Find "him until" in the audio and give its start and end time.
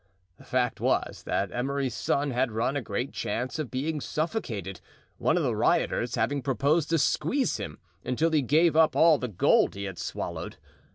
7.57-8.31